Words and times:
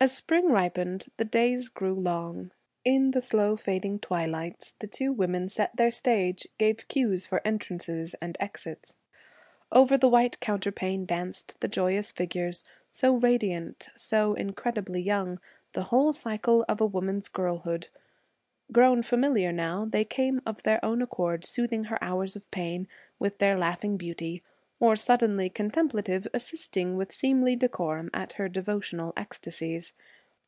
As 0.00 0.14
spring 0.14 0.50
ripened, 0.50 1.06
the 1.16 1.24
days 1.24 1.70
grew 1.70 1.94
long. 1.94 2.50
In 2.84 3.12
the 3.12 3.22
slow 3.22 3.56
fading 3.56 3.98
twilights, 4.00 4.74
the 4.78 4.86
two 4.86 5.14
women 5.14 5.48
set 5.48 5.74
their 5.78 5.90
stage, 5.90 6.46
gave 6.58 6.86
cues 6.88 7.24
for 7.24 7.40
entrances 7.42 8.12
and 8.20 8.36
exits. 8.38 8.98
Over 9.72 9.96
the 9.96 10.10
white 10.10 10.40
counterpane 10.40 11.06
danced 11.06 11.58
the 11.60 11.68
joyous 11.68 12.12
figures, 12.12 12.64
so 12.90 13.14
radiant, 13.14 13.88
so 13.96 14.34
incredibly 14.34 15.00
young, 15.00 15.40
the 15.72 15.84
whole 15.84 16.12
cycle 16.12 16.66
of 16.68 16.82
a 16.82 16.86
woman's 16.86 17.28
girlhood. 17.30 17.88
Grown 18.72 19.02
familiar 19.02 19.52
now, 19.52 19.86
they 19.86 20.04
came 20.04 20.42
of 20.44 20.64
their 20.64 20.84
own 20.84 21.00
accord, 21.00 21.46
soothing 21.46 21.84
her 21.84 22.02
hours 22.04 22.36
of 22.36 22.50
pain 22.50 22.86
with 23.18 23.38
their 23.38 23.56
laughing 23.56 23.96
beauty, 23.96 24.42
or, 24.80 24.96
suddenly 24.96 25.48
contemplative, 25.48 26.26
assisting 26.34 26.96
with 26.96 27.12
seemly 27.12 27.54
decorum 27.56 28.10
at 28.12 28.32
her 28.34 28.48
devotional 28.48 29.14
ecstasies. 29.16 29.92